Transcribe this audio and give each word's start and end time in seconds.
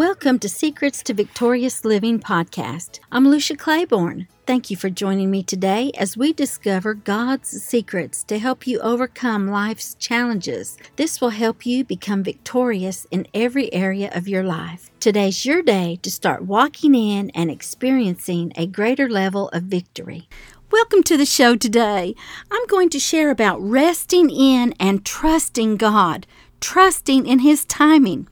Welcome 0.00 0.38
to 0.38 0.48
Secrets 0.48 1.02
to 1.02 1.12
Victorious 1.12 1.84
Living 1.84 2.20
podcast. 2.20 3.00
I'm 3.12 3.28
Lucia 3.28 3.54
Claiborne. 3.54 4.28
Thank 4.46 4.70
you 4.70 4.76
for 4.78 4.88
joining 4.88 5.30
me 5.30 5.42
today 5.42 5.92
as 5.98 6.16
we 6.16 6.32
discover 6.32 6.94
God's 6.94 7.50
secrets 7.62 8.24
to 8.24 8.38
help 8.38 8.66
you 8.66 8.80
overcome 8.80 9.48
life's 9.48 9.94
challenges. 9.96 10.78
This 10.96 11.20
will 11.20 11.28
help 11.28 11.66
you 11.66 11.84
become 11.84 12.22
victorious 12.22 13.06
in 13.10 13.26
every 13.34 13.70
area 13.74 14.10
of 14.14 14.26
your 14.26 14.42
life. 14.42 14.90
Today's 15.00 15.44
your 15.44 15.60
day 15.60 15.98
to 16.00 16.10
start 16.10 16.46
walking 16.46 16.94
in 16.94 17.28
and 17.34 17.50
experiencing 17.50 18.54
a 18.56 18.66
greater 18.66 19.06
level 19.06 19.50
of 19.50 19.64
victory. 19.64 20.30
Welcome 20.72 21.02
to 21.02 21.18
the 21.18 21.26
show 21.26 21.56
today. 21.56 22.14
I'm 22.50 22.66
going 22.68 22.88
to 22.88 22.98
share 22.98 23.28
about 23.28 23.60
resting 23.60 24.30
in 24.30 24.72
and 24.80 25.04
trusting 25.04 25.76
God, 25.76 26.26
trusting 26.58 27.26
in 27.26 27.40
His 27.40 27.66
timing. 27.66 28.28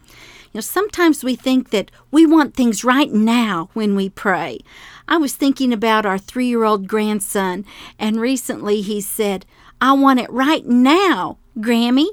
Sometimes 0.67 1.25
we 1.25 1.37
think 1.37 1.71
that 1.71 1.91
we 2.11 2.27
want 2.27 2.55
things 2.55 2.85
right 2.85 3.13
now 3.13 3.71
when 3.75 3.95
we 3.95 4.09
pray. 4.09 4.61
I 5.07 5.17
was 5.17 5.35
thinking 5.35 5.73
about 5.73 6.05
our 6.05 6.19
three 6.19 6.47
year 6.47 6.65
old 6.65 6.89
grandson, 6.89 7.65
and 7.99 8.21
recently 8.21 8.81
he 8.83 9.01
said, 9.01 9.47
I 9.81 9.93
want 9.93 10.21
it 10.21 10.31
right 10.31 10.67
now, 10.67 11.39
Grammy. 11.59 12.09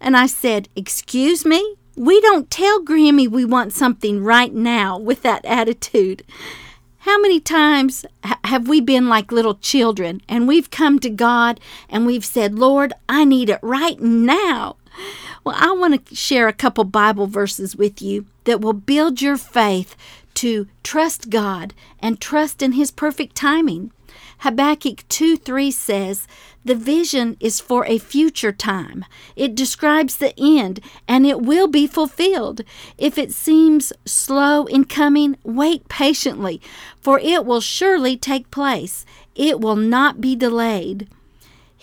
And 0.00 0.16
I 0.16 0.26
said, 0.26 0.68
Excuse 0.76 1.44
me? 1.44 1.76
We 1.96 2.20
don't 2.20 2.50
tell 2.50 2.82
Grammy 2.84 3.28
we 3.28 3.44
want 3.44 3.72
something 3.72 4.22
right 4.22 4.52
now 4.52 4.98
with 4.98 5.22
that 5.22 5.44
attitude. 5.44 6.24
How 6.98 7.20
many 7.20 7.38
times 7.38 8.06
have 8.44 8.66
we 8.66 8.80
been 8.80 9.08
like 9.08 9.30
little 9.30 9.56
children 9.56 10.22
and 10.26 10.48
we've 10.48 10.70
come 10.70 10.98
to 11.00 11.10
God 11.10 11.60
and 11.88 12.06
we've 12.06 12.24
said, 12.24 12.54
Lord, 12.54 12.94
I 13.08 13.24
need 13.24 13.50
it 13.50 13.60
right 13.62 14.00
now? 14.00 14.76
Well, 15.44 15.56
I 15.58 15.72
want 15.72 16.06
to 16.06 16.14
share 16.14 16.48
a 16.48 16.54
couple 16.54 16.84
Bible 16.84 17.26
verses 17.26 17.76
with 17.76 18.00
you 18.00 18.24
that 18.44 18.62
will 18.62 18.72
build 18.72 19.20
your 19.20 19.36
faith 19.36 19.94
to 20.34 20.66
trust 20.82 21.28
God 21.28 21.74
and 22.00 22.18
trust 22.18 22.62
in 22.62 22.72
His 22.72 22.90
perfect 22.90 23.36
timing. 23.36 23.92
Habakkuk 24.38 25.06
2 25.08 25.36
3 25.36 25.70
says, 25.70 26.26
The 26.64 26.74
vision 26.74 27.36
is 27.40 27.60
for 27.60 27.84
a 27.84 27.98
future 27.98 28.52
time. 28.52 29.04
It 29.36 29.54
describes 29.54 30.16
the 30.16 30.34
end, 30.38 30.80
and 31.06 31.26
it 31.26 31.42
will 31.42 31.68
be 31.68 31.86
fulfilled. 31.86 32.62
If 32.96 33.18
it 33.18 33.32
seems 33.32 33.92
slow 34.06 34.64
in 34.64 34.84
coming, 34.84 35.36
wait 35.44 35.88
patiently, 35.88 36.60
for 37.00 37.18
it 37.18 37.44
will 37.44 37.60
surely 37.60 38.16
take 38.16 38.50
place. 38.50 39.04
It 39.34 39.60
will 39.60 39.76
not 39.76 40.22
be 40.22 40.34
delayed. 40.36 41.08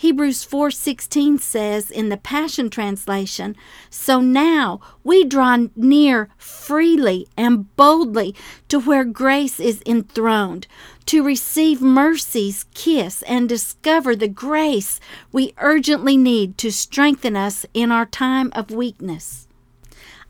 Hebrews 0.02 0.44
4:16 0.44 1.38
says 1.38 1.88
in 1.88 2.08
the 2.08 2.16
Passion 2.16 2.70
translation, 2.70 3.54
"So 3.88 4.20
now 4.20 4.80
we 5.04 5.22
draw 5.22 5.56
near 5.76 6.28
freely 6.36 7.28
and 7.36 7.76
boldly 7.76 8.34
to 8.66 8.80
where 8.80 9.04
grace 9.04 9.60
is 9.60 9.80
enthroned, 9.86 10.66
to 11.06 11.22
receive 11.22 11.80
mercy's 11.80 12.64
kiss 12.74 13.22
and 13.28 13.48
discover 13.48 14.16
the 14.16 14.26
grace 14.26 14.98
we 15.30 15.54
urgently 15.58 16.16
need 16.16 16.58
to 16.58 16.72
strengthen 16.72 17.36
us 17.36 17.64
in 17.72 17.92
our 17.92 18.06
time 18.06 18.50
of 18.56 18.72
weakness." 18.72 19.46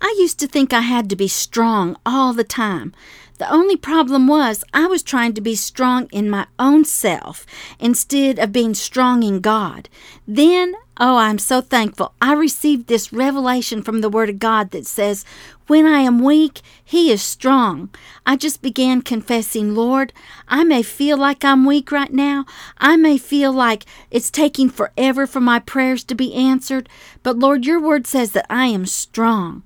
I 0.04 0.16
used 0.18 0.40
to 0.40 0.48
think 0.48 0.72
I 0.72 0.80
had 0.80 1.08
to 1.10 1.16
be 1.16 1.28
strong 1.28 1.96
all 2.04 2.32
the 2.32 2.42
time. 2.42 2.92
The 3.38 3.48
only 3.48 3.76
problem 3.76 4.26
was 4.26 4.64
I 4.74 4.86
was 4.86 5.02
trying 5.02 5.32
to 5.34 5.40
be 5.40 5.54
strong 5.54 6.08
in 6.10 6.28
my 6.28 6.46
own 6.58 6.84
self 6.84 7.46
instead 7.78 8.40
of 8.40 8.50
being 8.50 8.74
strong 8.74 9.22
in 9.22 9.40
God. 9.40 9.88
Then, 10.26 10.74
oh, 10.96 11.18
I'm 11.18 11.38
so 11.38 11.60
thankful. 11.60 12.14
I 12.20 12.32
received 12.32 12.88
this 12.88 13.12
revelation 13.12 13.80
from 13.80 14.00
the 14.00 14.08
Word 14.08 14.28
of 14.28 14.40
God 14.40 14.72
that 14.72 14.86
says, 14.86 15.24
When 15.68 15.86
I 15.86 16.00
am 16.00 16.18
weak, 16.18 16.62
He 16.84 17.12
is 17.12 17.22
strong. 17.22 17.88
I 18.26 18.34
just 18.34 18.60
began 18.60 19.02
confessing, 19.02 19.72
Lord, 19.72 20.12
I 20.48 20.64
may 20.64 20.82
feel 20.82 21.16
like 21.16 21.44
I'm 21.44 21.64
weak 21.64 21.92
right 21.92 22.12
now. 22.12 22.44
I 22.78 22.96
may 22.96 23.18
feel 23.18 23.52
like 23.52 23.84
it's 24.10 24.30
taking 24.30 24.68
forever 24.68 25.28
for 25.28 25.40
my 25.40 25.60
prayers 25.60 26.02
to 26.04 26.16
be 26.16 26.34
answered. 26.34 26.88
But 27.22 27.38
Lord, 27.38 27.66
your 27.66 27.80
Word 27.80 28.08
says 28.08 28.32
that 28.32 28.46
I 28.50 28.66
am 28.66 28.84
strong. 28.84 29.62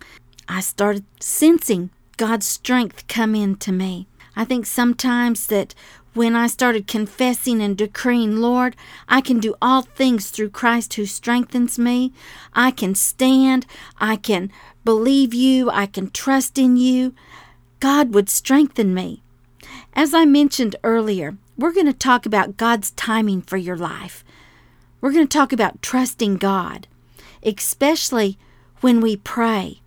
I 0.48 0.60
started 0.60 1.04
sensing 1.20 1.90
God's 2.16 2.46
strength 2.46 3.06
come 3.08 3.34
into 3.34 3.72
me. 3.72 4.06
I 4.34 4.44
think 4.44 4.66
sometimes 4.66 5.46
that 5.48 5.74
when 6.14 6.34
I 6.34 6.46
started 6.46 6.86
confessing 6.86 7.60
and 7.60 7.76
decreeing, 7.76 8.36
Lord, 8.36 8.74
I 9.08 9.20
can 9.20 9.38
do 9.38 9.54
all 9.60 9.82
things 9.82 10.30
through 10.30 10.50
Christ 10.50 10.94
who 10.94 11.04
strengthens 11.04 11.78
me. 11.78 12.12
I 12.54 12.70
can 12.70 12.94
stand. 12.94 13.66
I 13.98 14.16
can 14.16 14.50
believe 14.84 15.34
you. 15.34 15.70
I 15.70 15.86
can 15.86 16.10
trust 16.10 16.58
in 16.58 16.76
you. 16.76 17.14
God 17.80 18.14
would 18.14 18.30
strengthen 18.30 18.94
me. 18.94 19.22
As 19.92 20.14
I 20.14 20.24
mentioned 20.24 20.76
earlier, 20.82 21.36
we're 21.58 21.72
going 21.72 21.86
to 21.86 21.92
talk 21.92 22.24
about 22.24 22.56
God's 22.56 22.92
timing 22.92 23.42
for 23.42 23.56
your 23.58 23.76
life. 23.76 24.24
We're 25.00 25.12
going 25.12 25.28
to 25.28 25.38
talk 25.38 25.52
about 25.52 25.82
trusting 25.82 26.36
God, 26.36 26.86
especially 27.42 28.38
when 28.80 29.00
we 29.00 29.16
pray. 29.16 29.80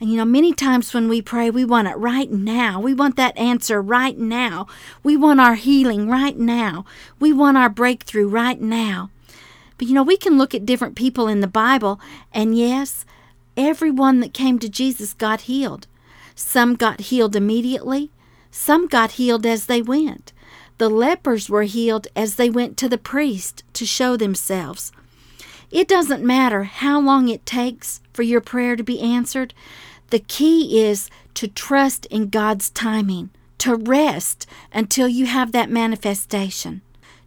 And 0.00 0.10
you 0.10 0.16
know, 0.16 0.24
many 0.24 0.52
times 0.52 0.94
when 0.94 1.08
we 1.08 1.20
pray, 1.20 1.50
we 1.50 1.64
want 1.64 1.88
it 1.88 1.96
right 1.96 2.30
now. 2.30 2.80
We 2.80 2.94
want 2.94 3.16
that 3.16 3.36
answer 3.36 3.82
right 3.82 4.16
now. 4.16 4.66
We 5.02 5.16
want 5.16 5.40
our 5.40 5.56
healing 5.56 6.08
right 6.08 6.36
now. 6.36 6.84
We 7.18 7.32
want 7.32 7.56
our 7.56 7.68
breakthrough 7.68 8.28
right 8.28 8.60
now. 8.60 9.10
But 9.76 9.88
you 9.88 9.94
know, 9.94 10.02
we 10.02 10.16
can 10.16 10.38
look 10.38 10.54
at 10.54 10.66
different 10.66 10.96
people 10.96 11.28
in 11.28 11.40
the 11.40 11.46
Bible, 11.46 12.00
and 12.32 12.56
yes, 12.56 13.04
everyone 13.56 14.20
that 14.20 14.34
came 14.34 14.58
to 14.58 14.68
Jesus 14.68 15.14
got 15.14 15.42
healed. 15.42 15.86
Some 16.34 16.74
got 16.74 17.00
healed 17.00 17.34
immediately, 17.34 18.10
some 18.50 18.86
got 18.86 19.12
healed 19.12 19.46
as 19.46 19.66
they 19.66 19.82
went. 19.82 20.32
The 20.78 20.88
lepers 20.88 21.50
were 21.50 21.64
healed 21.64 22.06
as 22.14 22.36
they 22.36 22.48
went 22.48 22.76
to 22.78 22.88
the 22.88 22.98
priest 22.98 23.64
to 23.74 23.84
show 23.84 24.16
themselves. 24.16 24.92
It 25.70 25.88
doesn't 25.88 26.24
matter 26.24 26.64
how 26.64 27.00
long 27.00 27.28
it 27.28 27.44
takes 27.44 28.00
for 28.12 28.22
your 28.22 28.40
prayer 28.40 28.74
to 28.76 28.82
be 28.82 29.00
answered. 29.00 29.54
The 30.10 30.20
key 30.20 30.80
is 30.80 31.10
to 31.34 31.48
trust 31.48 32.06
in 32.06 32.28
God's 32.30 32.70
timing, 32.70 33.30
to 33.58 33.76
rest 33.76 34.46
until 34.72 35.06
you 35.08 35.26
have 35.26 35.52
that 35.52 35.70
manifestation, 35.70 36.80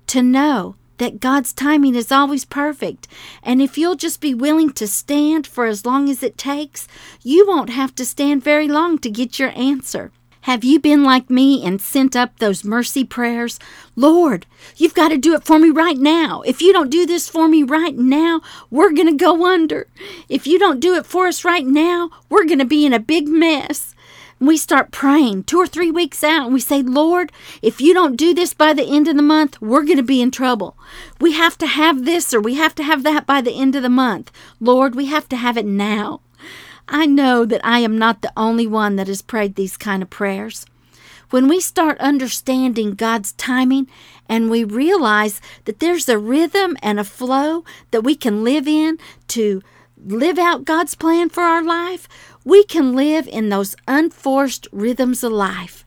to 0.07 0.23
know 0.23 0.75
that 0.97 1.19
God's 1.19 1.53
timing 1.53 1.95
is 1.95 2.11
always 2.11 2.45
perfect. 2.45 3.07
And 3.41 3.61
if 3.61 3.77
you'll 3.77 3.95
just 3.95 4.21
be 4.21 4.33
willing 4.33 4.71
to 4.73 4.87
stand 4.87 5.47
for 5.47 5.65
as 5.65 5.85
long 5.85 6.09
as 6.09 6.21
it 6.21 6.37
takes, 6.37 6.87
you 7.23 7.47
won't 7.47 7.71
have 7.71 7.95
to 7.95 8.05
stand 8.05 8.43
very 8.43 8.67
long 8.67 8.99
to 8.99 9.09
get 9.09 9.39
your 9.39 9.49
answer. 9.55 10.11
Have 10.45 10.63
you 10.63 10.79
been 10.79 11.03
like 11.03 11.29
me 11.29 11.63
and 11.63 11.79
sent 11.79 12.15
up 12.15 12.39
those 12.39 12.63
mercy 12.63 13.03
prayers? 13.03 13.59
Lord, 13.95 14.47
you've 14.75 14.95
got 14.95 15.09
to 15.09 15.17
do 15.17 15.35
it 15.35 15.43
for 15.43 15.59
me 15.59 15.69
right 15.69 15.97
now. 15.97 16.41
If 16.41 16.63
you 16.63 16.73
don't 16.73 16.89
do 16.89 17.05
this 17.05 17.29
for 17.29 17.47
me 17.47 17.61
right 17.61 17.95
now, 17.95 18.41
we're 18.71 18.91
going 18.91 19.07
to 19.07 19.23
go 19.23 19.45
under. 19.45 19.85
If 20.29 20.47
you 20.47 20.57
don't 20.57 20.79
do 20.79 20.95
it 20.95 21.05
for 21.05 21.27
us 21.27 21.45
right 21.45 21.65
now, 21.65 22.09
we're 22.27 22.45
going 22.45 22.57
to 22.57 22.65
be 22.65 22.87
in 22.87 22.93
a 22.93 22.99
big 22.99 23.27
mess. 23.27 23.93
We 24.39 24.57
start 24.57 24.89
praying 24.89 25.43
two 25.43 25.59
or 25.59 25.67
three 25.67 25.91
weeks 25.91 26.23
out 26.23 26.45
and 26.45 26.53
we 26.55 26.59
say, 26.59 26.81
Lord, 26.81 27.31
if 27.61 27.79
you 27.79 27.93
don't 27.93 28.15
do 28.15 28.33
this 28.33 28.55
by 28.55 28.73
the 28.73 28.87
end 28.87 29.07
of 29.07 29.15
the 29.15 29.21
month, 29.21 29.61
we're 29.61 29.83
going 29.83 29.97
to 29.97 30.03
be 30.03 30.23
in 30.23 30.31
trouble. 30.31 30.75
We 31.19 31.33
have 31.33 31.59
to 31.59 31.67
have 31.67 32.05
this 32.05 32.33
or 32.33 32.41
we 32.41 32.55
have 32.55 32.73
to 32.75 32.83
have 32.83 33.03
that 33.03 33.27
by 33.27 33.41
the 33.41 33.53
end 33.53 33.75
of 33.75 33.83
the 33.83 33.89
month. 33.89 34.31
Lord, 34.59 34.95
we 34.95 35.05
have 35.05 35.29
to 35.29 35.35
have 35.35 35.57
it 35.57 35.67
now. 35.67 36.21
I 36.87 37.05
know 37.05 37.45
that 37.45 37.61
I 37.63 37.79
am 37.79 37.97
not 37.97 38.21
the 38.21 38.33
only 38.35 38.67
one 38.67 38.95
that 38.97 39.07
has 39.07 39.21
prayed 39.21 39.55
these 39.55 39.77
kind 39.77 40.03
of 40.03 40.09
prayers. 40.09 40.65
When 41.29 41.47
we 41.47 41.61
start 41.61 41.97
understanding 41.99 42.93
God's 42.93 43.31
timing 43.33 43.87
and 44.27 44.49
we 44.49 44.65
realize 44.65 45.39
that 45.63 45.79
there's 45.79 46.09
a 46.09 46.19
rhythm 46.19 46.75
and 46.83 46.99
a 46.99 47.05
flow 47.05 47.63
that 47.91 48.01
we 48.01 48.15
can 48.15 48.43
live 48.43 48.67
in 48.67 48.97
to 49.29 49.61
live 49.97 50.37
out 50.37 50.65
God's 50.65 50.95
plan 50.95 51.29
for 51.29 51.43
our 51.43 51.63
life, 51.63 52.09
we 52.43 52.65
can 52.65 52.93
live 52.93 53.27
in 53.27 53.47
those 53.47 53.77
unforced 53.87 54.67
rhythms 54.73 55.23
of 55.23 55.31
life. 55.31 55.85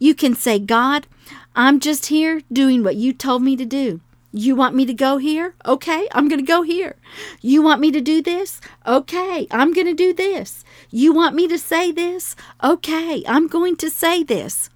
You 0.00 0.14
can 0.14 0.34
say, 0.34 0.58
God, 0.58 1.06
I'm 1.54 1.78
just 1.78 2.06
here 2.06 2.42
doing 2.52 2.82
what 2.82 2.96
you 2.96 3.12
told 3.12 3.42
me 3.42 3.54
to 3.56 3.64
do. 3.64 4.00
You 4.32 4.54
want 4.54 4.76
me 4.76 4.86
to 4.86 4.94
go 4.94 5.18
here? 5.18 5.54
Okay, 5.66 6.08
I'm 6.12 6.28
going 6.28 6.38
to 6.38 6.46
go 6.46 6.62
here. 6.62 6.96
You 7.40 7.62
want 7.62 7.80
me 7.80 7.90
to 7.90 8.00
do 8.00 8.22
this? 8.22 8.60
Okay, 8.86 9.48
I'm 9.50 9.72
going 9.72 9.88
to 9.88 9.94
do 9.94 10.12
this. 10.12 10.64
You 10.90 11.12
want 11.12 11.34
me 11.34 11.48
to 11.48 11.58
say 11.58 11.90
this? 11.90 12.36
Okay, 12.62 13.24
I'm 13.26 13.48
going 13.48 13.76
to 13.76 13.90
say 13.90 14.22
this. 14.22 14.70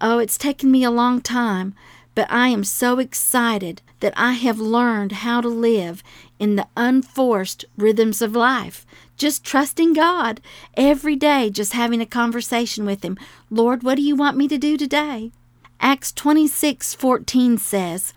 Oh, 0.00 0.18
it's 0.18 0.38
taken 0.38 0.70
me 0.70 0.84
a 0.84 0.90
long 0.90 1.20
time, 1.20 1.74
but 2.14 2.30
I 2.30 2.48
am 2.48 2.64
so 2.64 2.98
excited 2.98 3.82
that 4.00 4.14
I 4.16 4.32
have 4.32 4.58
learned 4.58 5.12
how 5.12 5.42
to 5.42 5.48
live 5.48 6.02
in 6.38 6.56
the 6.56 6.68
unforced 6.74 7.66
rhythms 7.76 8.22
of 8.22 8.34
life. 8.34 8.86
Just 9.16 9.44
trusting 9.44 9.92
God 9.92 10.40
every 10.76 11.14
day, 11.14 11.50
just 11.50 11.74
having 11.74 12.00
a 12.00 12.06
conversation 12.06 12.86
with 12.86 13.04
Him. 13.04 13.18
Lord, 13.50 13.82
what 13.82 13.96
do 13.96 14.02
you 14.02 14.16
want 14.16 14.36
me 14.36 14.48
to 14.48 14.58
do 14.58 14.76
today? 14.76 15.30
Acts 15.78 16.10
26 16.12 16.94
14 16.94 17.58
says, 17.58 18.14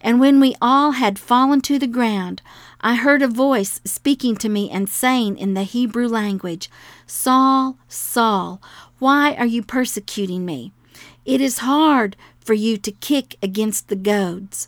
and 0.00 0.18
when 0.18 0.40
we 0.40 0.54
all 0.62 0.92
had 0.92 1.18
fallen 1.18 1.60
to 1.62 1.78
the 1.78 1.86
ground, 1.86 2.40
I 2.80 2.94
heard 2.94 3.22
a 3.22 3.28
voice 3.28 3.80
speaking 3.84 4.36
to 4.36 4.48
me 4.48 4.70
and 4.70 4.88
saying 4.88 5.38
in 5.38 5.54
the 5.54 5.64
Hebrew 5.64 6.08
language, 6.08 6.70
Saul, 7.06 7.76
Saul, 7.88 8.62
Why 8.98 9.34
are 9.34 9.46
you 9.46 9.62
persecuting 9.62 10.46
me? 10.46 10.72
It 11.26 11.40
is 11.40 11.58
hard 11.58 12.16
for 12.40 12.54
you 12.54 12.78
to 12.78 12.92
kick 12.92 13.36
against 13.42 13.88
the 13.88 13.96
goads. 13.96 14.66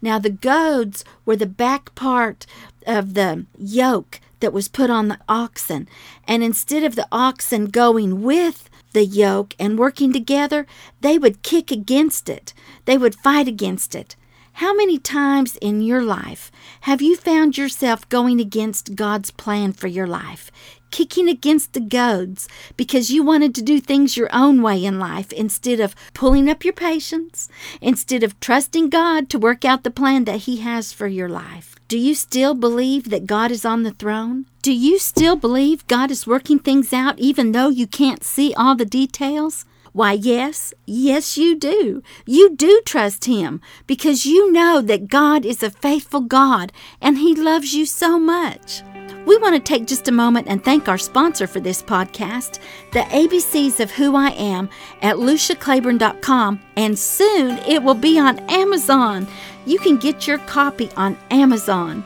Now, 0.00 0.18
the 0.18 0.30
goads 0.30 1.04
were 1.24 1.36
the 1.36 1.46
back 1.46 1.94
part 1.94 2.46
of 2.86 3.14
the 3.14 3.46
yoke 3.58 4.20
that 4.40 4.52
was 4.52 4.68
put 4.68 4.90
on 4.90 5.08
the 5.08 5.18
oxen. 5.28 5.88
And 6.26 6.42
instead 6.42 6.82
of 6.82 6.96
the 6.96 7.06
oxen 7.12 7.66
going 7.66 8.22
with 8.22 8.68
the 8.92 9.04
yoke 9.04 9.54
and 9.58 9.78
working 9.78 10.12
together, 10.12 10.66
they 11.00 11.18
would 11.18 11.42
kick 11.42 11.70
against 11.70 12.28
it. 12.28 12.52
They 12.86 12.98
would 12.98 13.14
fight 13.14 13.46
against 13.46 13.94
it. 13.94 14.16
How 14.54 14.74
many 14.74 14.98
times 14.98 15.56
in 15.56 15.80
your 15.80 16.02
life 16.02 16.52
have 16.82 17.00
you 17.00 17.16
found 17.16 17.56
yourself 17.56 18.08
going 18.08 18.38
against 18.38 18.94
God's 18.94 19.30
plan 19.30 19.72
for 19.72 19.86
your 19.86 20.06
life? 20.06 20.50
Kicking 20.90 21.26
against 21.26 21.72
the 21.72 21.80
goads 21.80 22.48
because 22.76 23.10
you 23.10 23.22
wanted 23.22 23.54
to 23.54 23.62
do 23.62 23.80
things 23.80 24.16
your 24.16 24.28
own 24.30 24.60
way 24.60 24.84
in 24.84 24.98
life 24.98 25.32
instead 25.32 25.80
of 25.80 25.94
pulling 26.12 26.50
up 26.50 26.64
your 26.64 26.74
patience, 26.74 27.48
instead 27.80 28.22
of 28.22 28.38
trusting 28.40 28.90
God 28.90 29.30
to 29.30 29.38
work 29.38 29.64
out 29.64 29.84
the 29.84 29.90
plan 29.90 30.24
that 30.24 30.40
He 30.40 30.58
has 30.58 30.92
for 30.92 31.06
your 31.06 31.30
life. 31.30 31.74
Do 31.88 31.98
you 31.98 32.14
still 32.14 32.54
believe 32.54 33.08
that 33.08 33.26
God 33.26 33.50
is 33.50 33.64
on 33.64 33.84
the 33.84 33.90
throne? 33.90 34.44
Do 34.60 34.72
you 34.72 34.98
still 34.98 35.34
believe 35.34 35.86
God 35.86 36.10
is 36.10 36.26
working 36.26 36.58
things 36.58 36.92
out 36.92 37.18
even 37.18 37.52
though 37.52 37.70
you 37.70 37.86
can't 37.86 38.22
see 38.22 38.52
all 38.54 38.74
the 38.74 38.84
details? 38.84 39.64
Why, 39.92 40.12
yes, 40.12 40.72
yes, 40.86 41.36
you 41.36 41.54
do. 41.54 42.02
You 42.24 42.56
do 42.56 42.80
trust 42.86 43.26
Him 43.26 43.60
because 43.86 44.24
you 44.24 44.50
know 44.50 44.80
that 44.80 45.08
God 45.08 45.44
is 45.44 45.62
a 45.62 45.70
faithful 45.70 46.22
God 46.22 46.72
and 47.00 47.18
He 47.18 47.34
loves 47.34 47.74
you 47.74 47.84
so 47.84 48.18
much. 48.18 48.82
We 49.26 49.36
want 49.36 49.54
to 49.54 49.60
take 49.60 49.86
just 49.86 50.08
a 50.08 50.12
moment 50.12 50.48
and 50.48 50.64
thank 50.64 50.88
our 50.88 50.98
sponsor 50.98 51.46
for 51.46 51.60
this 51.60 51.82
podcast, 51.82 52.58
the 52.92 53.00
ABCs 53.00 53.78
of 53.80 53.90
Who 53.92 54.16
I 54.16 54.30
Am 54.30 54.68
at 55.00 55.16
LuciaClaiborne.com, 55.16 56.60
and 56.76 56.98
soon 56.98 57.58
it 57.58 57.82
will 57.82 57.94
be 57.94 58.18
on 58.18 58.40
Amazon. 58.50 59.28
You 59.64 59.78
can 59.78 59.96
get 59.96 60.26
your 60.26 60.38
copy 60.38 60.90
on 60.96 61.16
Amazon. 61.30 62.02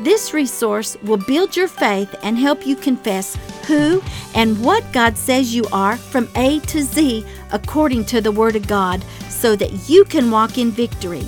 This 0.00 0.34
resource 0.34 0.96
will 1.02 1.18
build 1.18 1.56
your 1.56 1.68
faith 1.68 2.14
and 2.22 2.36
help 2.36 2.66
you 2.66 2.74
confess 2.74 3.36
who 3.66 4.02
and 4.34 4.62
what 4.64 4.84
God 4.92 5.16
says 5.16 5.54
you 5.54 5.64
are 5.72 5.96
from 5.96 6.28
A 6.34 6.58
to 6.60 6.82
Z 6.82 7.24
according 7.52 8.04
to 8.06 8.20
the 8.20 8.32
Word 8.32 8.56
of 8.56 8.66
God 8.66 9.04
so 9.28 9.54
that 9.56 9.88
you 9.88 10.04
can 10.04 10.30
walk 10.30 10.58
in 10.58 10.70
victory. 10.70 11.26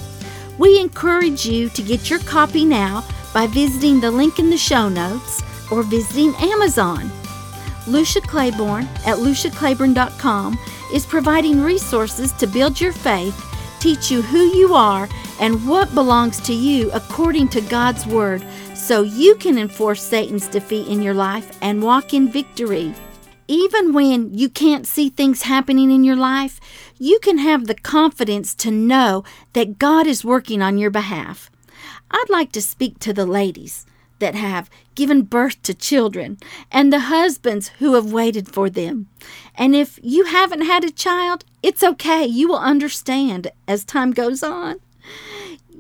We 0.59 0.81
encourage 0.81 1.47
you 1.47 1.69
to 1.71 1.83
get 1.83 2.11
your 2.11 2.19
copy 2.21 2.65
now 2.65 3.05
by 3.33 3.47
visiting 3.47 4.01
the 4.01 4.11
link 4.11 4.39
in 4.39 4.51
the 4.51 4.57
show 4.57 4.89
notes 4.89 5.43
or 5.71 5.83
visiting 5.83 6.35
Amazon. 6.37 7.11
Lucia 7.87 8.21
Claiborne 8.21 8.89
at 9.07 9.19
luciaclaiborne.com 9.19 10.59
is 10.93 11.07
providing 11.07 11.63
resources 11.63 12.33
to 12.33 12.47
build 12.47 12.81
your 12.81 12.93
faith, 12.93 13.35
teach 13.87 14.11
you 14.11 14.21
who 14.21 14.41
you 14.41 14.75
are, 14.75 15.09
and 15.39 15.65
what 15.65 15.95
belongs 15.95 16.41
to 16.41 16.53
you 16.53 16.91
according 16.91 17.47
to 17.47 17.61
God's 17.61 18.05
Word 18.05 18.45
so 18.75 19.03
you 19.03 19.37
can 19.37 19.57
enforce 19.57 20.03
Satan's 20.03 20.49
defeat 20.49 20.89
in 20.89 21.03
your 21.03 21.15
life 21.15 21.57
and 21.63 21.81
walk 21.81 22.13
in 22.13 22.29
victory. 22.29 22.93
Even 23.47 23.93
when 23.93 24.37
you 24.37 24.49
can't 24.49 24.89
see 24.89 25.09
things 25.09 25.43
happening 25.43 25.93
in 25.93 26.03
your 26.03 26.17
life, 26.17 26.59
you 26.99 27.21
can 27.21 27.39
have 27.39 27.69
the 27.69 27.77
confidence 27.77 28.57
to 28.57 28.73
know 28.73 29.23
that 29.53 29.79
God 29.79 30.09
is 30.09 30.25
working 30.25 30.63
on 30.63 30.79
your 30.79 30.91
behalf. 30.91 31.49
I'd 32.11 32.29
like 32.29 32.51
to 32.53 32.63
speak 32.63 32.99
to 32.99 33.13
the 33.13 33.25
ladies 33.25 33.87
that 34.19 34.35
have 34.35 34.71
given 34.95 35.23
birth 35.23 35.61
to 35.63 35.75
children 35.75 36.39
and 36.71 36.93
the 36.93 37.01
husbands 37.01 37.69
who 37.79 37.95
have 37.95 38.13
waited 38.13 38.49
for 38.49 38.71
them. 38.71 39.09
And 39.55 39.75
if 39.75 39.99
you 40.03 40.25
haven't 40.25 40.63
had 40.63 40.85
a 40.85 40.91
child, 40.91 41.45
it's 41.63 41.83
okay. 41.83 42.25
You 42.25 42.49
will 42.49 42.59
understand 42.59 43.51
as 43.69 43.85
time 43.85 44.13
goes 44.13 44.43
on. 44.43 44.81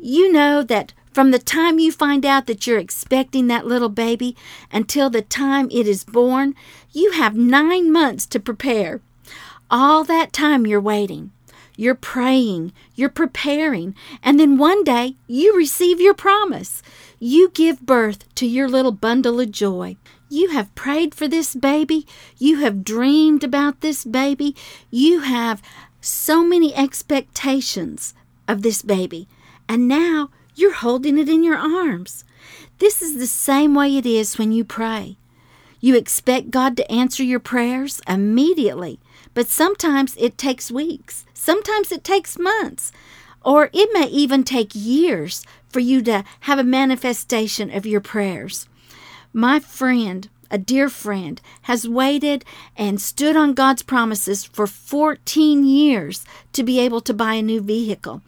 You 0.01 0.31
know 0.31 0.63
that 0.63 0.93
from 1.13 1.31
the 1.31 1.39
time 1.39 1.79
you 1.79 1.93
find 1.93 2.27
out 2.27 2.47
that 2.47 2.67
you're 2.67 2.79
expecting 2.79 3.47
that 3.47 3.67
little 3.67 3.89
baby 3.89 4.37
until 4.71 5.09
the 5.09 5.23
time 5.23 5.69
it 5.71 5.87
is 5.87 6.05
born, 6.05 6.55
you 6.93 7.13
have 7.13 7.35
nine 7.35 7.91
months 7.91 8.27
to 8.27 8.39
prepare. 8.39 9.01
All 9.71 10.05
that 10.05 10.33
time 10.33 10.67
you're 10.67 10.81
waiting. 10.81 11.33
You're 11.75 11.95
praying, 11.95 12.73
you're 12.95 13.11
preparing, 13.11 13.95
and 14.23 14.41
then 14.41 14.57
one 14.57 14.83
day 14.83 15.17
you 15.27 15.55
receive 15.57 16.01
your 16.01 16.15
promise. 16.15 16.83
You 17.19 17.51
give 17.55 17.87
birth 17.87 18.33
to 18.35 18.47
your 18.47 18.69
little 18.69 18.93
bundle 18.93 19.41
of 19.41 19.51
joy. 19.51 19.97
You 20.29 20.51
have 20.51 20.75
prayed 20.75 21.15
for 21.15 21.27
this 21.27 21.55
baby. 21.55 22.07
You 22.37 22.59
have 22.59 22.85
dreamed 22.85 23.43
about 23.43 23.81
this 23.81 24.05
baby. 24.05 24.55
You 24.91 25.21
have 25.21 25.63
so 26.01 26.45
many 26.45 26.75
expectations 26.75 28.13
of 28.47 28.63
this 28.63 28.83
baby. 28.83 29.29
And 29.69 29.89
now 29.89 30.31
you're 30.55 30.75
holding 30.75 31.19
it 31.19 31.29
in 31.29 31.43
your 31.43 31.57
arms. 31.57 32.25
This 32.79 33.01
is 33.01 33.19
the 33.19 33.27
same 33.27 33.75
way 33.75 33.97
it 33.97 34.05
is 34.05 34.37
when 34.37 34.53
you 34.53 34.65
pray. 34.65 35.17
You 35.81 35.97
expect 35.97 36.51
God 36.51 36.77
to 36.77 36.91
answer 36.91 37.23
your 37.23 37.41
prayers 37.41 38.01
immediately, 38.09 38.99
but 39.35 39.49
sometimes 39.49 40.17
it 40.19 40.37
takes 40.37 40.71
weeks, 40.71 41.25
sometimes 41.35 41.93
it 41.93 42.03
takes 42.03 42.39
months, 42.39 42.93
or 43.45 43.71
it 43.73 43.91
may 43.93 44.07
even 44.07 44.43
take 44.43 44.71
years 44.75 45.45
for 45.69 45.81
you 45.81 46.03
to 46.03 46.25
have 46.41 46.59
a 46.59 46.65
manifestation 46.65 47.71
of 47.71 47.87
your 47.87 48.01
prayers. 48.01 48.69
My 49.33 49.61
friend, 49.61 50.29
a 50.51 50.59
dear 50.59 50.89
friend, 50.89 51.41
has 51.63 51.89
waited 51.89 52.45
and 52.77 53.01
stood 53.01 53.37
on 53.37 53.55
God's 53.55 53.83
promises 53.83 54.45
for 54.45 54.67
14 54.67 55.65
years 55.65 56.25
to 56.53 56.63
be 56.63 56.81
able 56.81 57.01
to 57.03 57.15
buy 57.15 57.35
a 57.35 57.43
new 57.43 57.61
vehicle. 57.61 58.23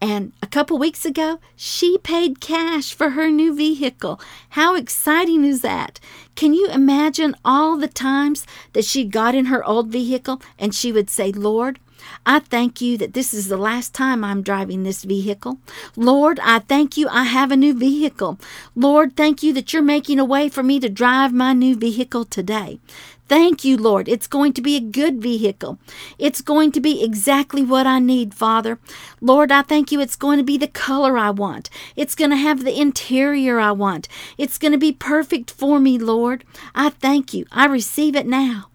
And 0.00 0.32
a 0.42 0.46
couple 0.46 0.76
weeks 0.78 1.06
ago, 1.06 1.38
she 1.56 1.96
paid 1.98 2.40
cash 2.40 2.92
for 2.92 3.10
her 3.10 3.30
new 3.30 3.54
vehicle. 3.54 4.20
How 4.50 4.74
exciting 4.74 5.44
is 5.44 5.62
that? 5.62 5.98
Can 6.34 6.52
you 6.52 6.68
imagine 6.70 7.34
all 7.44 7.76
the 7.76 7.88
times 7.88 8.46
that 8.74 8.84
she 8.84 9.04
got 9.04 9.34
in 9.34 9.46
her 9.46 9.64
old 9.64 9.88
vehicle 9.88 10.42
and 10.58 10.74
she 10.74 10.92
would 10.92 11.08
say, 11.08 11.32
Lord, 11.32 11.78
I 12.26 12.38
thank 12.38 12.80
you 12.80 12.96
that 12.98 13.14
this 13.14 13.34
is 13.34 13.48
the 13.48 13.56
last 13.56 13.94
time 13.94 14.24
I'm 14.24 14.42
driving 14.42 14.82
this 14.82 15.04
vehicle. 15.04 15.58
Lord, 15.96 16.40
I 16.42 16.60
thank 16.60 16.96
you 16.96 17.08
I 17.08 17.24
have 17.24 17.50
a 17.50 17.56
new 17.56 17.74
vehicle. 17.74 18.38
Lord, 18.74 19.16
thank 19.16 19.42
you 19.42 19.52
that 19.54 19.72
you're 19.72 19.82
making 19.82 20.18
a 20.18 20.24
way 20.24 20.48
for 20.48 20.62
me 20.62 20.80
to 20.80 20.88
drive 20.88 21.32
my 21.32 21.52
new 21.52 21.76
vehicle 21.76 22.24
today. 22.24 22.78
Thank 23.26 23.64
you, 23.64 23.78
Lord. 23.78 24.06
It's 24.06 24.26
going 24.26 24.52
to 24.52 24.60
be 24.60 24.76
a 24.76 24.80
good 24.80 25.22
vehicle. 25.22 25.78
It's 26.18 26.42
going 26.42 26.72
to 26.72 26.80
be 26.80 27.02
exactly 27.02 27.62
what 27.62 27.86
I 27.86 27.98
need, 27.98 28.34
Father. 28.34 28.78
Lord, 29.20 29.50
I 29.50 29.62
thank 29.62 29.90
you. 29.90 30.00
It's 30.00 30.16
going 30.16 30.36
to 30.38 30.44
be 30.44 30.58
the 30.58 30.68
color 30.68 31.16
I 31.16 31.30
want. 31.30 31.70
It's 31.96 32.14
going 32.14 32.30
to 32.30 32.36
have 32.36 32.64
the 32.64 32.78
interior 32.78 33.58
I 33.58 33.72
want. 33.72 34.08
It's 34.36 34.58
going 34.58 34.72
to 34.72 34.78
be 34.78 34.92
perfect 34.92 35.50
for 35.50 35.80
me, 35.80 35.98
Lord. 35.98 36.44
I 36.74 36.90
thank 36.90 37.32
you. 37.32 37.46
I 37.50 37.64
receive 37.66 38.14
it 38.14 38.26
now. 38.26 38.68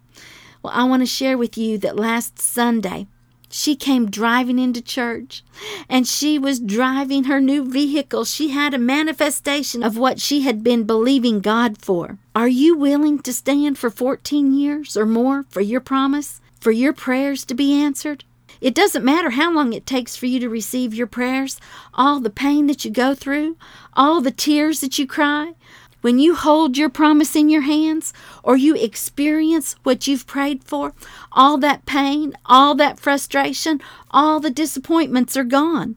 Well, 0.61 0.73
I 0.75 0.83
want 0.83 1.01
to 1.01 1.05
share 1.05 1.37
with 1.37 1.57
you 1.57 1.77
that 1.79 1.95
last 1.95 2.39
Sunday, 2.39 3.07
she 3.49 3.75
came 3.75 4.11
driving 4.11 4.59
into 4.59 4.81
church 4.81 5.43
and 5.87 6.07
she 6.07 6.37
was 6.37 6.59
driving 6.59 7.23
her 7.23 7.41
new 7.41 7.65
vehicle. 7.65 8.25
She 8.25 8.49
had 8.49 8.73
a 8.73 8.77
manifestation 8.77 9.83
of 9.83 9.97
what 9.97 10.19
she 10.19 10.41
had 10.41 10.63
been 10.63 10.83
believing 10.83 11.39
God 11.39 11.77
for. 11.77 12.19
Are 12.35 12.47
you 12.47 12.77
willing 12.77 13.19
to 13.19 13.33
stand 13.33 13.77
for 13.77 13.89
14 13.89 14.53
years 14.53 14.95
or 14.95 15.05
more 15.05 15.45
for 15.49 15.61
your 15.61 15.81
promise, 15.81 16.41
for 16.59 16.71
your 16.71 16.93
prayers 16.93 17.45
to 17.45 17.55
be 17.55 17.73
answered? 17.73 18.23
It 18.61 18.75
doesn't 18.75 19.05
matter 19.05 19.31
how 19.31 19.53
long 19.53 19.71
it 19.71 19.85
takes 19.85 20.17
for 20.17 20.25
you 20.25 20.39
to 20.41 20.49
receive 20.49 20.93
your 20.93 21.07
prayers, 21.07 21.61
all 21.93 22.19
the 22.19 22.29
pain 22.29 22.67
that 22.67 22.83
you 22.83 22.91
go 22.91 23.15
through, 23.15 23.55
all 23.93 24.19
the 24.19 24.31
tears 24.31 24.81
that 24.81 24.99
you 24.99 25.07
cry, 25.07 25.53
when 26.01 26.19
you 26.19 26.35
hold 26.35 26.77
your 26.77 26.89
promise 26.89 27.35
in 27.35 27.49
your 27.49 27.61
hands 27.61 28.13
or 28.43 28.55
you 28.55 28.75
experience 28.75 29.75
what 29.83 30.07
you've 30.07 30.27
prayed 30.27 30.63
for, 30.63 30.93
all 31.31 31.57
that 31.57 31.85
pain, 31.85 32.33
all 32.45 32.75
that 32.75 32.99
frustration, 32.99 33.81
all 34.11 34.39
the 34.39 34.49
disappointments 34.49 35.35
are 35.35 35.43
gone. 35.43 35.95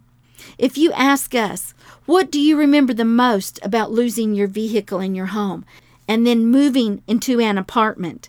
If 0.58 0.76
you 0.76 0.92
ask 0.92 1.34
us, 1.34 1.74
what 2.04 2.30
do 2.30 2.40
you 2.40 2.56
remember 2.56 2.92
the 2.92 3.04
most 3.04 3.60
about 3.62 3.92
losing 3.92 4.34
your 4.34 4.48
vehicle 4.48 4.98
in 5.00 5.14
your 5.14 5.26
home 5.26 5.64
and 6.08 6.26
then 6.26 6.46
moving 6.46 7.02
into 7.06 7.40
an 7.40 7.56
apartment? 7.56 8.28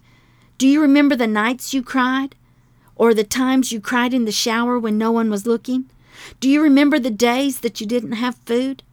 Do 0.58 0.68
you 0.68 0.80
remember 0.82 1.16
the 1.16 1.28
nights 1.28 1.74
you 1.74 1.82
cried? 1.82 2.36
Or 2.96 3.14
the 3.14 3.24
times 3.24 3.72
you 3.72 3.82
cried 3.82 4.14
in 4.14 4.26
the 4.26 4.32
shower 4.32 4.78
when 4.78 5.00
no 5.00 5.12
one 5.12 5.32
was 5.32 5.48
looking? 5.48 5.90
Do 6.40 6.48
you 6.48 6.62
remember 6.62 7.00
the 7.00 7.10
days 7.10 7.62
that 7.62 7.82
you 7.82 7.88
didn't 7.88 8.14
have 8.14 8.36
food? 8.46 8.84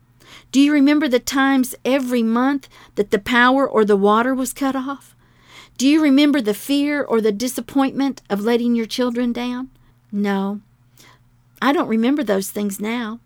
Do 0.52 0.60
you 0.60 0.72
remember 0.72 1.06
the 1.06 1.20
times 1.20 1.74
every 1.84 2.22
month 2.22 2.68
that 2.96 3.10
the 3.10 3.18
power 3.18 3.68
or 3.68 3.84
the 3.84 3.96
water 3.96 4.34
was 4.34 4.52
cut 4.52 4.74
off? 4.74 5.14
Do 5.78 5.86
you 5.86 6.02
remember 6.02 6.40
the 6.40 6.54
fear 6.54 7.02
or 7.02 7.20
the 7.20 7.32
disappointment 7.32 8.20
of 8.28 8.40
letting 8.40 8.74
your 8.74 8.86
children 8.86 9.32
down? 9.32 9.70
No. 10.10 10.60
I 11.62 11.72
don't 11.72 11.88
remember 11.88 12.24
those 12.24 12.50
things 12.50 12.80
now. 12.80 13.20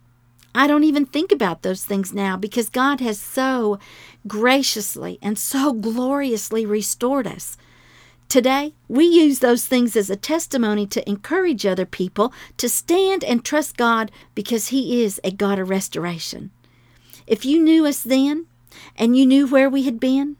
I 0.54 0.66
don't 0.66 0.84
even 0.84 1.06
think 1.06 1.32
about 1.32 1.62
those 1.62 1.84
things 1.84 2.12
now 2.12 2.36
because 2.36 2.68
God 2.68 3.00
has 3.00 3.18
so 3.18 3.78
graciously 4.26 5.18
and 5.20 5.36
so 5.38 5.72
gloriously 5.72 6.64
restored 6.64 7.26
us. 7.26 7.56
Today, 8.28 8.74
we 8.86 9.04
use 9.04 9.40
those 9.40 9.66
things 9.66 9.96
as 9.96 10.10
a 10.10 10.16
testimony 10.16 10.86
to 10.88 11.08
encourage 11.08 11.66
other 11.66 11.86
people 11.86 12.32
to 12.58 12.68
stand 12.68 13.24
and 13.24 13.44
trust 13.44 13.76
God 13.76 14.12
because 14.34 14.68
He 14.68 15.02
is 15.02 15.20
a 15.24 15.30
God 15.30 15.58
of 15.58 15.70
restoration. 15.70 16.50
If 17.26 17.44
you 17.44 17.62
knew 17.62 17.86
us 17.86 18.00
then 18.00 18.46
and 18.96 19.16
you 19.16 19.24
knew 19.24 19.46
where 19.46 19.70
we 19.70 19.84
had 19.84 19.98
been, 19.98 20.36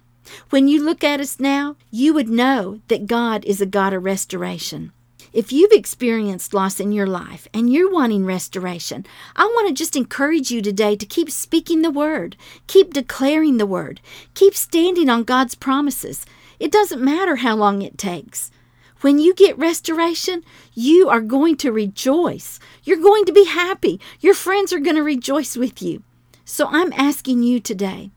when 0.50 0.69
you 0.69 0.83
look 0.83 1.05
at 1.05 1.21
us 1.21 1.41
now, 1.41 1.76
you 1.91 2.14
would 2.14 2.29
know 2.29 2.81
that 2.88 3.07
God 3.07 3.45
is 3.45 3.61
a 3.61 3.67
God 3.67 3.93
of 3.93 4.05
restoration. 4.05 4.93
If 5.33 5.50
you've 5.50 5.73
experienced 5.73 6.55
loss 6.55 6.79
in 6.79 6.93
your 6.93 7.07
life 7.07 7.49
and 7.53 7.73
you're 7.73 7.93
wanting 7.93 8.25
restoration, 8.25 9.05
I 9.35 9.47
want 9.47 9.69
to 9.69 9.75
just 9.75 9.97
encourage 9.97 10.50
you 10.50 10.62
today 10.62 10.95
to 10.95 11.07
keep 11.07 11.31
speaking 11.31 11.83
the 11.83 11.91
word, 11.91 12.37
keep 12.67 12.95
declaring 12.95 13.57
the 13.57 13.67
word, 13.67 14.00
keep 14.35 14.55
standing 14.55 15.09
on 15.09 15.25
God's 15.25 15.55
promises. 15.57 16.25
It 16.61 16.71
doesn't 16.71 17.03
matter 17.03 17.37
how 17.37 17.57
long 17.57 17.83
it 17.83 17.99
takes. 17.99 18.53
When 19.00 19.19
you 19.19 19.35
get 19.35 19.59
restoration, 19.59 20.45
you 20.73 21.09
are 21.09 21.21
going 21.21 21.57
to 21.57 21.73
rejoice. 21.73 22.61
You're 22.85 23.03
going 23.03 23.25
to 23.25 23.33
be 23.33 23.45
happy. 23.45 24.00
Your 24.21 24.35
friends 24.35 24.73
are 24.73 24.79
going 24.79 24.97
to 24.97 25.03
rejoice 25.03 25.57
with 25.57 25.83
you. 25.83 26.03
So 26.44 26.68
I'm 26.70 26.92
asking 26.92 27.42
you 27.42 27.60
today 27.60 28.10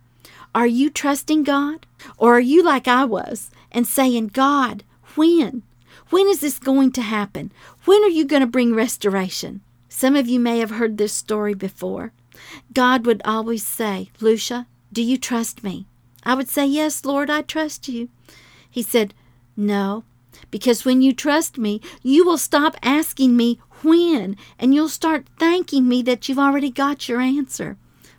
are 0.56 0.68
you 0.68 0.90
trusting 0.90 1.44
God? 1.44 1.86
Or 2.18 2.36
are 2.36 2.40
you 2.40 2.64
like 2.64 2.88
I 2.88 3.06
was 3.06 3.52
and 3.72 3.86
saying, 3.86 4.28
God, 4.28 4.84
when? 5.16 5.62
When 6.10 6.28
is 6.28 6.40
this 6.40 6.58
going 6.58 6.92
to 6.94 7.02
happen? 7.02 7.52
When 7.86 8.04
are 8.04 8.10
you 8.10 8.26
going 8.26 8.42
to 8.42 8.48
bring 8.48 8.74
restoration? 8.74 9.62
Some 9.88 10.16
of 10.16 10.28
you 10.28 10.40
may 10.40 10.60
have 10.60 10.72
heard 10.72 10.98
this 10.98 11.14
story 11.14 11.54
before. 11.54 12.12
God 12.74 13.06
would 13.06 13.22
always 13.24 13.64
say, 13.64 14.10
Lucia, 14.20 14.68
do 14.92 15.04
you 15.04 15.18
trust 15.18 15.64
me? 15.64 15.86
I 16.24 16.34
would 16.34 16.50
say, 16.50 16.66
Yes, 16.66 17.06
Lord, 17.06 17.30
I 17.30 17.42
trust 17.42 17.88
you. 17.88 18.10
He 18.70 18.82
said, 18.82 19.14
No, 19.56 20.04
because 20.50 20.86
when 20.86 21.02
you 21.02 21.14
trust 21.14 21.58
me, 21.58 21.82
you 22.04 22.26
will 22.26 22.38
stop 22.38 22.76
asking 22.82 23.36
me 23.38 23.60
when, 23.84 24.38
and 24.58 24.74
you'll 24.74 24.90
start 24.90 25.28
thanking 25.38 25.88
me 25.88 26.02
that 26.04 26.28
you've 26.28 26.40
already 26.40 26.72
got 26.72 27.08
your 27.08 27.22
answer. 27.22 27.78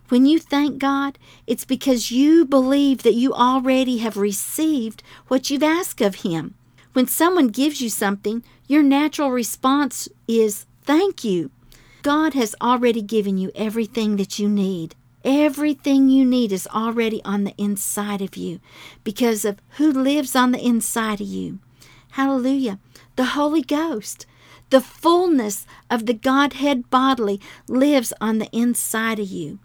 When 0.09 0.25
you 0.25 0.39
thank 0.39 0.79
God, 0.79 1.19
it's 1.45 1.65
because 1.65 2.11
you 2.11 2.43
believe 2.43 3.03
that 3.03 3.13
you 3.13 3.33
already 3.33 3.99
have 3.99 4.17
received 4.17 5.03
what 5.27 5.49
you've 5.49 5.63
asked 5.63 6.01
of 6.01 6.15
Him. 6.15 6.55
When 6.93 7.05
someone 7.05 7.49
gives 7.49 7.79
you 7.79 7.89
something, 7.89 8.43
your 8.67 8.81
natural 8.81 9.29
response 9.29 10.09
is 10.27 10.65
thank 10.81 11.23
you. 11.23 11.51
God 12.01 12.33
has 12.33 12.55
already 12.59 13.03
given 13.03 13.37
you 13.37 13.51
everything 13.53 14.15
that 14.15 14.39
you 14.39 14.49
need. 14.49 14.95
Everything 15.23 16.09
you 16.09 16.25
need 16.25 16.51
is 16.51 16.67
already 16.67 17.21
on 17.23 17.43
the 17.43 17.53
inside 17.57 18.21
of 18.21 18.35
you 18.35 18.59
because 19.03 19.45
of 19.45 19.61
who 19.77 19.91
lives 19.91 20.35
on 20.35 20.51
the 20.51 20.65
inside 20.65 21.21
of 21.21 21.27
you. 21.27 21.59
Hallelujah. 22.11 22.79
The 23.15 23.25
Holy 23.25 23.61
Ghost. 23.61 24.25
The 24.71 24.81
fullness 24.81 25.67
of 25.89 26.05
the 26.05 26.13
Godhead 26.13 26.89
bodily 26.89 27.39
lives 27.67 28.13
on 28.19 28.39
the 28.39 28.49
inside 28.51 29.19
of 29.19 29.27
you. 29.27 29.59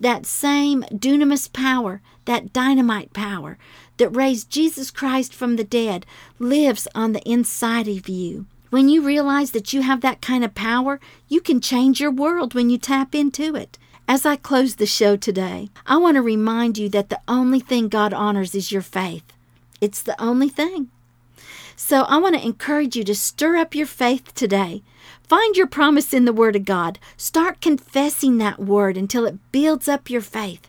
That 0.00 0.26
same 0.26 0.82
dunamis 0.92 1.52
power, 1.52 2.00
that 2.24 2.52
dynamite 2.52 3.12
power 3.12 3.58
that 3.96 4.10
raised 4.10 4.50
Jesus 4.50 4.90
Christ 4.90 5.34
from 5.34 5.56
the 5.56 5.64
dead, 5.64 6.06
lives 6.38 6.86
on 6.94 7.12
the 7.12 7.28
inside 7.28 7.88
of 7.88 8.08
you. 8.08 8.46
When 8.70 8.88
you 8.88 9.00
realize 9.00 9.52
that 9.52 9.72
you 9.72 9.82
have 9.82 10.00
that 10.00 10.20
kind 10.20 10.44
of 10.44 10.54
power, 10.54 11.00
you 11.28 11.40
can 11.40 11.60
change 11.60 12.00
your 12.00 12.10
world 12.10 12.52
when 12.54 12.68
you 12.68 12.78
tap 12.78 13.14
into 13.14 13.54
it. 13.54 13.78
As 14.08 14.26
I 14.26 14.36
close 14.36 14.76
the 14.76 14.86
show 14.86 15.16
today, 15.16 15.68
I 15.86 15.96
want 15.96 16.16
to 16.16 16.22
remind 16.22 16.78
you 16.78 16.88
that 16.90 17.08
the 17.08 17.20
only 17.26 17.60
thing 17.60 17.88
God 17.88 18.12
honors 18.12 18.54
is 18.54 18.70
your 18.70 18.82
faith. 18.82 19.24
It's 19.80 20.02
the 20.02 20.20
only 20.20 20.48
thing. 20.48 20.90
So 21.74 22.02
I 22.02 22.18
want 22.18 22.34
to 22.34 22.44
encourage 22.44 22.96
you 22.96 23.04
to 23.04 23.14
stir 23.14 23.56
up 23.56 23.74
your 23.74 23.86
faith 23.86 24.34
today. 24.34 24.82
Find 25.28 25.56
your 25.56 25.66
promise 25.66 26.14
in 26.14 26.24
the 26.24 26.32
Word 26.32 26.54
of 26.54 26.64
God. 26.64 27.00
Start 27.16 27.60
confessing 27.60 28.38
that 28.38 28.60
Word 28.60 28.96
until 28.96 29.26
it 29.26 29.38
builds 29.50 29.88
up 29.88 30.08
your 30.08 30.20
faith. 30.20 30.68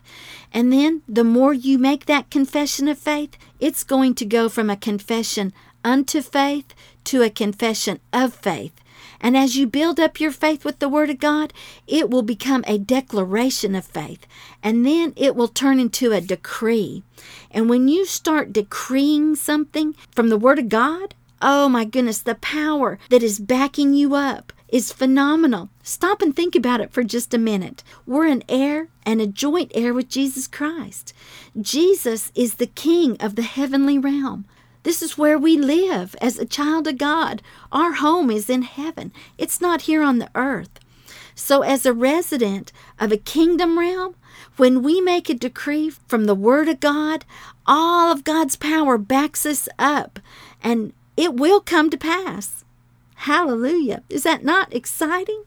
And 0.52 0.72
then 0.72 1.02
the 1.08 1.24
more 1.24 1.54
you 1.54 1.78
make 1.78 2.06
that 2.06 2.30
confession 2.30 2.88
of 2.88 2.98
faith, 2.98 3.36
it's 3.60 3.84
going 3.84 4.14
to 4.16 4.24
go 4.24 4.48
from 4.48 4.68
a 4.68 4.76
confession 4.76 5.52
unto 5.84 6.20
faith 6.20 6.74
to 7.04 7.22
a 7.22 7.30
confession 7.30 8.00
of 8.12 8.34
faith. 8.34 8.72
And 9.20 9.36
as 9.36 9.56
you 9.56 9.66
build 9.66 10.00
up 10.00 10.20
your 10.20 10.32
faith 10.32 10.64
with 10.64 10.80
the 10.80 10.88
Word 10.88 11.10
of 11.10 11.18
God, 11.18 11.52
it 11.86 12.10
will 12.10 12.22
become 12.22 12.64
a 12.66 12.78
declaration 12.78 13.76
of 13.76 13.84
faith. 13.84 14.26
And 14.62 14.84
then 14.84 15.12
it 15.16 15.36
will 15.36 15.48
turn 15.48 15.78
into 15.78 16.12
a 16.12 16.20
decree. 16.20 17.04
And 17.50 17.68
when 17.68 17.86
you 17.86 18.04
start 18.04 18.52
decreeing 18.52 19.36
something 19.36 19.94
from 20.10 20.28
the 20.28 20.38
Word 20.38 20.58
of 20.58 20.68
God, 20.68 21.14
oh 21.40 21.68
my 21.68 21.84
goodness, 21.84 22.18
the 22.18 22.34
power 22.36 22.98
that 23.10 23.22
is 23.22 23.38
backing 23.38 23.94
you 23.94 24.14
up 24.14 24.52
is 24.68 24.92
phenomenal. 24.92 25.70
Stop 25.82 26.20
and 26.20 26.34
think 26.34 26.54
about 26.54 26.80
it 26.80 26.92
for 26.92 27.02
just 27.02 27.32
a 27.32 27.38
minute. 27.38 27.82
We're 28.06 28.26
an 28.26 28.42
heir 28.48 28.88
and 29.06 29.20
a 29.20 29.26
joint 29.26 29.72
heir 29.74 29.94
with 29.94 30.08
Jesus 30.08 30.46
Christ. 30.46 31.14
Jesus 31.58 32.30
is 32.34 32.54
the 32.54 32.66
King 32.66 33.16
of 33.20 33.34
the 33.34 33.42
heavenly 33.42 33.98
realm. 33.98 34.44
This 34.82 35.02
is 35.02 35.18
where 35.18 35.38
we 35.38 35.56
live 35.56 36.14
as 36.20 36.38
a 36.38 36.46
child 36.46 36.86
of 36.86 36.98
God. 36.98 37.42
Our 37.72 37.92
home 37.94 38.30
is 38.30 38.48
in 38.48 38.62
heaven, 38.62 39.12
it's 39.36 39.60
not 39.60 39.82
here 39.82 40.02
on 40.02 40.18
the 40.18 40.30
earth. 40.34 40.80
So, 41.34 41.62
as 41.62 41.86
a 41.86 41.92
resident 41.92 42.72
of 42.98 43.12
a 43.12 43.16
kingdom 43.16 43.78
realm, 43.78 44.16
when 44.56 44.82
we 44.82 45.00
make 45.00 45.28
a 45.28 45.34
decree 45.34 45.88
from 45.90 46.24
the 46.24 46.34
Word 46.34 46.68
of 46.68 46.80
God, 46.80 47.24
all 47.64 48.10
of 48.10 48.24
God's 48.24 48.56
power 48.56 48.98
backs 48.98 49.46
us 49.46 49.68
up 49.78 50.18
and 50.62 50.92
it 51.18 51.34
will 51.34 51.60
come 51.60 51.90
to 51.90 51.98
pass. 51.98 52.64
Hallelujah. 53.16 54.04
Is 54.08 54.22
that 54.22 54.44
not 54.44 54.72
exciting? 54.72 55.42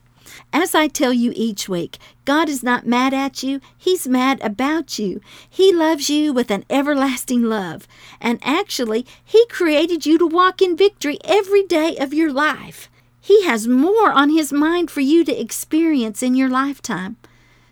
As 0.52 0.74
I 0.74 0.86
tell 0.86 1.14
you 1.14 1.32
each 1.34 1.66
week, 1.66 1.96
God 2.26 2.50
is 2.50 2.62
not 2.62 2.86
mad 2.86 3.14
at 3.14 3.42
you, 3.42 3.58
He's 3.78 4.06
mad 4.06 4.38
about 4.42 4.98
you. 4.98 5.22
He 5.48 5.72
loves 5.72 6.10
you 6.10 6.34
with 6.34 6.50
an 6.50 6.66
everlasting 6.68 7.44
love. 7.44 7.88
And 8.20 8.38
actually, 8.42 9.06
He 9.24 9.46
created 9.46 10.04
you 10.04 10.18
to 10.18 10.26
walk 10.26 10.60
in 10.60 10.76
victory 10.76 11.16
every 11.24 11.64
day 11.64 11.96
of 11.96 12.12
your 12.12 12.30
life. 12.30 12.90
He 13.18 13.44
has 13.44 13.66
more 13.66 14.12
on 14.12 14.28
His 14.28 14.52
mind 14.52 14.90
for 14.90 15.00
you 15.00 15.24
to 15.24 15.40
experience 15.40 16.22
in 16.22 16.34
your 16.34 16.50
lifetime. 16.50 17.16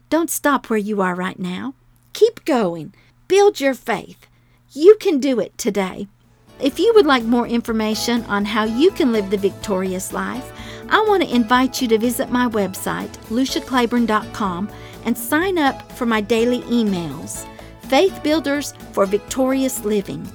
Don't 0.09 0.31
stop 0.31 0.71
where 0.71 0.79
you 0.79 1.03
are 1.03 1.15
right 1.15 1.39
now. 1.39 1.75
Keep 2.15 2.47
going. 2.47 2.95
Build 3.29 3.61
your 3.61 3.75
faith. 3.75 4.27
You 4.73 4.97
can 4.99 5.19
do 5.21 5.39
it 5.39 5.59
today. 5.59 6.09
If 6.63 6.79
you 6.79 6.93
would 6.95 7.07
like 7.07 7.25
more 7.25 7.47
information 7.47 8.23
on 8.25 8.45
how 8.45 8.65
you 8.65 8.91
can 8.91 9.13
live 9.13 9.31
the 9.31 9.39
victorious 9.39 10.13
life, 10.13 10.53
I 10.91 11.01
want 11.09 11.23
to 11.23 11.35
invite 11.35 11.81
you 11.81 11.89
to 11.89 11.97
visit 11.99 12.31
my 12.31 12.49
website, 12.49 13.11
luciaclaiborne.com, 13.29 14.71
and 15.07 15.17
sign 15.17 15.57
up 15.57 15.91
for 15.93 16.05
my 16.05 16.21
daily 16.21 16.61
emails, 16.63 17.47
Faith 17.83 18.23
Builders 18.23 18.75
for 18.93 19.07
Victorious 19.07 19.87
Living. 19.87 20.31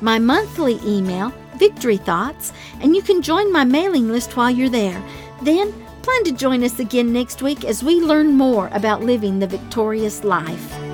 My 0.00 0.18
monthly 0.18 0.80
email, 0.84 1.32
Victory 1.56 1.98
Thoughts, 1.98 2.52
and 2.80 2.96
you 2.96 3.02
can 3.02 3.22
join 3.22 3.52
my 3.52 3.62
mailing 3.62 4.08
list 4.08 4.36
while 4.36 4.50
you're 4.50 4.68
there. 4.68 5.00
Then, 5.42 5.72
plan 6.02 6.24
to 6.24 6.32
join 6.32 6.64
us 6.64 6.80
again 6.80 7.12
next 7.12 7.42
week 7.42 7.64
as 7.64 7.84
we 7.84 8.00
learn 8.00 8.32
more 8.32 8.70
about 8.72 9.04
living 9.04 9.38
the 9.38 9.46
victorious 9.46 10.24
life. 10.24 10.89